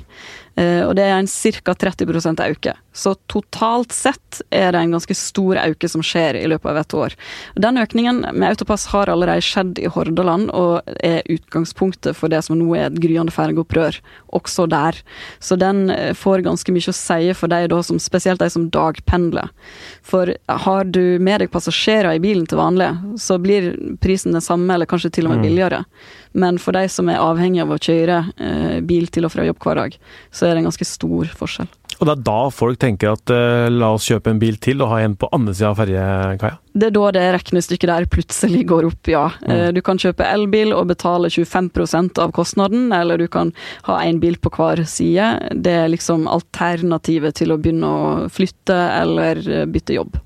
Eh, 0.54 0.82
og 0.84 0.94
det 0.98 1.06
er 1.08 1.18
en 1.18 1.28
ca. 1.28 1.74
30% 1.74 2.42
øke. 2.44 2.74
Så 2.92 3.14
totalt 3.32 3.94
sett 3.96 4.42
er 4.52 4.74
det 4.74 4.82
en 4.82 4.94
ganske 4.96 5.14
stor 5.16 5.56
auke 5.62 5.88
som 5.88 6.04
skjer 6.04 6.36
i 6.36 6.48
løpet 6.50 6.68
av 6.68 6.80
et 6.82 6.94
år. 6.96 7.16
Den 7.56 7.80
økningen 7.80 8.20
med 8.34 8.50
AutoPass 8.50 8.90
har 8.92 9.08
allerede 9.08 9.44
skjedd 9.44 9.80
i 9.80 9.88
Hordaland, 9.88 10.50
og 10.52 10.82
er 11.00 11.24
utgangspunktet 11.32 12.18
for 12.18 12.32
det 12.32 12.42
som 12.44 12.58
nå 12.60 12.68
er 12.76 12.90
et 12.90 13.00
gryende 13.00 13.32
fergeopprør, 13.32 13.96
også 14.36 14.66
der. 14.68 14.98
Så 15.40 15.56
den 15.60 15.86
eh, 15.94 16.12
får 16.16 16.44
ganske 16.44 16.74
mye 16.74 16.92
å 16.92 16.96
si 16.96 17.32
for 17.38 17.52
deg 17.52 17.70
da, 17.72 17.80
som, 17.86 18.00
spesielt 18.02 18.42
de 18.44 18.50
som 18.52 18.68
dagpendler. 18.72 19.48
For 20.04 20.34
har 20.66 20.92
du 20.92 21.16
med 21.22 21.40
deg 21.40 21.52
passasjerer 21.52 22.18
i 22.18 22.22
bilen 22.22 22.44
til 22.50 22.60
vanlig, 22.60 22.92
så 23.20 23.40
blir 23.40 23.72
prisen 24.04 24.36
den 24.36 24.44
samme, 24.44 24.68
eller 24.74 24.90
kanskje 24.90 25.14
til 25.16 25.28
og 25.28 25.34
med 25.36 25.46
mm. 25.46 25.48
Men 26.32 26.58
for 26.62 26.76
de 26.76 26.86
som 26.92 27.10
er 27.12 27.22
avhengig 27.22 27.62
av 27.64 27.74
å 27.74 27.80
kjøre 27.80 28.18
eh, 28.36 28.80
bil 28.86 29.08
til 29.12 29.28
og 29.28 29.34
fra 29.34 29.46
jobb 29.46 29.60
hver 29.62 29.80
dag, 29.82 29.96
så 30.30 30.48
er 30.48 30.54
det 30.54 30.62
en 30.62 30.70
ganske 30.70 30.88
stor 30.88 31.32
forskjell. 31.38 31.70
Og 32.02 32.08
det 32.08 32.14
er 32.16 32.22
da 32.26 32.38
folk 32.50 32.80
tenker 32.82 33.12
at 33.12 33.30
eh, 33.30 33.68
la 33.70 33.92
oss 33.94 34.08
kjøpe 34.10 34.32
en 34.32 34.40
bil 34.42 34.56
til 34.62 34.82
og 34.82 34.90
ha 34.90 34.98
en 35.04 35.14
på 35.18 35.28
andre 35.34 35.54
sida 35.54 35.70
av 35.70 35.78
ferjekaia? 35.78 36.56
Det 36.72 36.88
er 36.88 36.94
da 36.96 37.10
det 37.14 37.22
regnestykket 37.36 37.92
der 37.92 38.08
plutselig 38.10 38.64
går 38.72 38.88
opp, 38.88 39.10
ja. 39.12 39.26
Mm. 39.44 39.52
Eh, 39.54 39.68
du 39.76 39.78
kan 39.86 40.00
kjøpe 40.02 40.26
elbil 40.26 40.74
og 40.74 40.88
betale 40.90 41.30
25% 41.30 42.18
av 42.22 42.34
kostnaden, 42.34 42.90
eller 42.96 43.22
du 43.22 43.28
kan 43.30 43.52
ha 43.86 44.00
en 44.02 44.18
bil 44.22 44.34
på 44.42 44.50
hver 44.56 44.82
side. 44.88 45.28
Det 45.54 45.76
er 45.84 45.92
liksom 45.92 46.26
alternativet 46.30 47.38
til 47.38 47.54
å 47.54 47.60
begynne 47.60 47.92
å 47.92 48.28
flytte 48.32 48.78
eller 48.98 49.42
eh, 49.46 49.66
bytte 49.70 50.00
jobb. 50.00 50.18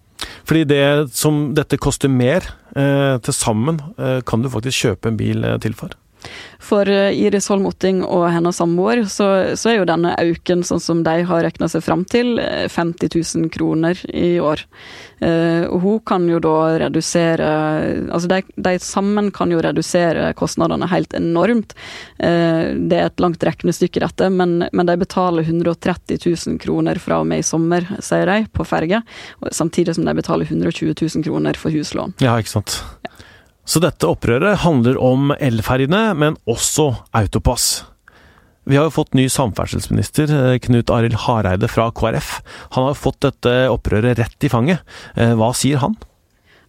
Fordi 0.47 0.65
det 0.69 0.87
som 1.17 1.55
dette 1.57 1.79
koster 1.79 2.13
mer, 2.13 2.47
eh, 2.77 3.19
til 3.19 3.35
sammen, 3.35 3.81
eh, 3.99 4.21
kan 4.27 4.43
du 4.43 4.51
faktisk 4.53 4.87
kjøpe 4.87 5.13
en 5.13 5.17
bil 5.21 5.47
til 5.61 5.75
for? 5.75 5.95
For 6.67 6.89
eh, 6.89 7.15
Iris 7.15 7.49
Holm 7.53 7.67
Otting 7.69 8.03
og 8.05 8.27
hennes 8.33 8.59
samboer, 8.59 9.05
så, 9.11 9.29
så, 9.59 9.71
er 9.71 9.81
jo 9.81 9.89
denne 9.89 10.15
auken, 10.19 10.65
sånn 10.67 10.83
som 10.83 11.03
de 11.07 11.21
har 11.29 11.45
regna 11.45 11.69
seg 11.71 11.85
fram 11.85 12.05
til, 12.09 12.37
50 12.73 13.07
eh, 13.07 13.19
000 13.43 13.51
kroner 13.55 14.01
i 14.11 14.37
år. 14.43 14.65
Uh, 15.17 15.65
og 15.73 15.79
hun 15.81 16.01
kan 16.05 16.27
jo 16.29 16.37
da 16.45 16.75
redusere 16.77 17.47
Altså 18.13 18.29
de, 18.29 18.43
de, 18.61 18.75
sammen 18.85 19.31
kan 19.33 19.49
jo 19.49 19.63
redusere 19.65 20.27
kostnadene 20.37 20.85
helt 20.91 21.15
enormt. 21.17 21.73
Det 22.19 22.99
er 22.99 23.09
et 23.09 23.23
langt 23.23 23.41
regnestykke, 23.49 24.03
dette, 24.05 24.29
men, 24.33 24.67
men, 24.69 24.89
de 24.89 24.99
betaler 25.01 25.49
130 25.49 26.21
000 26.21 26.61
kroner 26.61 27.01
fra 27.01 27.23
og 27.23 27.31
med 27.31 27.41
i 27.41 27.47
sommer, 27.47 27.89
sier 28.05 28.29
de, 28.29 28.45
på 28.53 28.67
ferge. 28.69 29.01
Samtidig 29.49 29.97
som 29.97 30.05
de 30.05 30.17
betaler 30.21 30.49
120 30.53 30.93
000 30.93 31.25
kroner 31.25 31.57
for 31.61 31.73
huslån. 31.73 32.19
Ja, 32.21 32.37
ikke 32.37 32.59
sant. 32.59 32.83
Ja. 33.07 33.17
Så 33.67 33.83
dette 33.83 34.07
opprøret 34.07 34.63
handler 34.63 34.99
om 35.03 35.33
elferjene, 35.43 36.13
men 36.15 36.39
også 36.47 36.93
autopass. 37.19 37.85
Vi 38.67 38.79
har 38.79 38.89
jo 38.89 38.95
fått 38.95 39.15
ny 39.15 39.29
samferdselsminister, 39.31 40.31
eh, 40.31 40.59
Knut 40.63 40.91
Arild 40.91 41.19
Hareide 41.27 41.69
fra 41.71 41.91
KrF. 41.91 42.41
Han 42.75 42.89
har 42.89 42.99
fått 42.99 43.21
dette 43.23 43.69
opprøret 43.71 44.19
rett 44.19 44.47
i 44.47 44.51
fanget. 44.51 44.83
Eh, 45.17 45.35
hva 45.35 45.53
sier 45.55 45.79
han? 45.83 45.95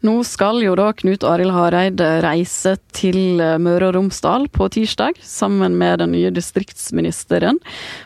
Nå 0.07 0.21
skal 0.23 0.61
jo 0.63 0.75
da 0.77 0.91
Knut 0.95 1.25
Arild 1.27 1.51
Hareide 1.51 2.05
reise 2.23 2.77
til 2.95 3.41
eh, 3.43 3.57
Møre 3.59 3.89
og 3.89 3.95
Romsdal 3.97 4.45
på 4.53 4.69
tirsdag, 4.71 5.17
sammen 5.19 5.75
med 5.79 5.99
den 5.99 6.13
nye 6.15 6.29
distriktsministeren. 6.31 7.59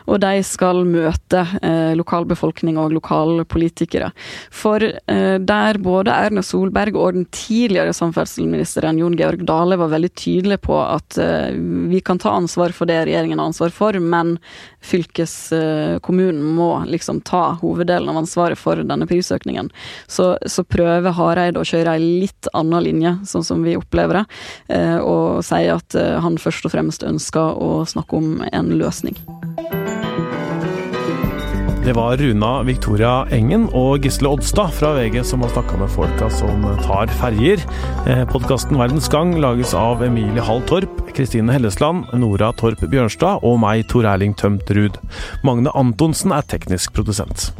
Og 0.08 0.18
de 0.24 0.40
skal 0.46 0.82
møte 0.88 1.44
eh, 1.60 1.92
lokalbefolkning 1.98 2.80
og 2.80 2.94
lokalpolitikere. 2.96 4.10
For 4.50 4.82
eh, 4.82 5.36
der 5.38 5.78
både 5.84 6.16
Erna 6.16 6.42
Solberg 6.42 6.98
og 6.98 7.20
den 7.20 7.28
tidligere 7.30 7.94
samferdselsministeren 7.94 8.98
Jon 8.98 9.18
Georg 9.20 9.44
Dale 9.46 9.78
var 9.78 9.92
veldig 9.94 10.12
tydelige 10.18 10.64
på 10.66 10.80
at 10.82 11.20
eh, 11.22 11.54
vi 11.92 12.02
kan 12.02 12.18
ta 12.22 12.34
ansvar 12.34 12.74
for 12.74 12.90
det 12.90 12.98
regjeringen 13.04 13.38
har 13.38 13.52
ansvar 13.52 13.70
for, 13.74 14.00
men 14.00 14.38
fylkeskommunen 14.82 16.42
må 16.56 16.72
liksom 16.90 17.22
ta 17.22 17.52
hoveddelen 17.62 18.10
av 18.10 18.24
ansvaret 18.24 18.58
for 18.58 18.82
denne 18.82 19.06
prisøkningen. 19.06 19.70
Så, 20.10 20.32
så 20.50 20.66
prøver 20.66 21.14
Hareide 21.14 21.62
å 21.62 21.68
kjøre 21.68 21.91
kjører 21.92 22.00
ei 22.00 22.20
litt 22.22 22.48
annen 22.54 22.82
linje, 22.82 23.16
sånn 23.26 23.44
som 23.44 23.62
vi 23.62 23.76
opplever 23.76 24.22
det, 24.22 24.26
eh, 24.74 24.98
og 24.98 25.42
sier 25.44 25.76
at 25.76 25.94
eh, 25.94 26.20
han 26.20 26.38
først 26.38 26.66
og 26.66 26.72
fremst 26.72 27.02
ønsker 27.02 27.56
å 27.58 27.84
snakke 27.86 28.16
om 28.16 28.42
en 28.52 28.78
løsning. 28.78 29.16
Det 31.82 31.96
var 31.96 32.14
Runa 32.14 32.62
Victoria 32.62 33.26
Engen 33.34 33.64
og 33.74 34.04
Gisle 34.04 34.30
Odstad 34.30 34.70
fra 34.70 34.92
VG 34.94 35.24
som 35.26 35.42
har 35.42 35.50
snakka 35.50 35.80
med 35.80 35.90
folka 35.90 36.28
som 36.30 36.62
tar 36.84 37.10
ferjer. 37.18 37.58
Eh, 38.06 38.22
Podkasten 38.30 38.78
Verdens 38.78 39.10
Gang 39.10 39.34
lages 39.42 39.74
av 39.74 40.04
Emilie 40.06 40.44
Hall 40.46 40.62
Torp, 40.70 41.02
Kristine 41.12 41.50
Hellesland, 41.50 42.06
Nora 42.14 42.52
Torp 42.54 42.86
Bjørnstad 42.86 43.42
og 43.42 43.58
meg, 43.64 43.88
Tor 43.90 44.06
Erling 44.06 44.38
Tømt 44.38 44.70
Ruud. 44.70 45.02
Magne 45.42 45.74
Antonsen 45.74 46.30
er 46.30 46.46
teknisk 46.46 46.94
produsent. 46.94 47.50